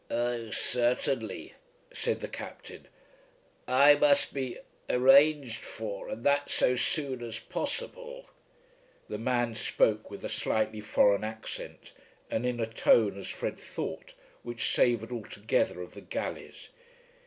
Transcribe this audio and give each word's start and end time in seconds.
"Oh, 0.09 0.49
certainly," 0.49 1.53
said 1.93 2.21
the 2.21 2.27
Captain. 2.27 2.87
"I 3.67 3.93
must 3.93 4.33
be 4.33 4.57
arranged 4.89 5.63
for, 5.63 6.09
and 6.09 6.23
that 6.25 6.49
so 6.49 6.75
soon 6.75 7.21
as 7.21 7.37
possible." 7.37 8.25
The 9.09 9.19
man 9.19 9.53
spoke 9.53 10.09
with 10.09 10.25
a 10.25 10.27
slightly 10.27 10.81
foreign 10.81 11.23
accent 11.23 11.91
and 12.31 12.47
in 12.47 12.59
a 12.59 12.65
tone, 12.65 13.15
as 13.15 13.27
Fred 13.27 13.59
thought, 13.59 14.15
which 14.41 14.73
savoured 14.73 15.11
altogether 15.11 15.83
of 15.83 15.93
the 15.93 16.01
galleys. 16.01 16.69